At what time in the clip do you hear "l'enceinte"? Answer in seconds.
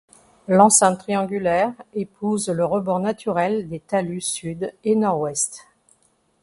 0.47-0.97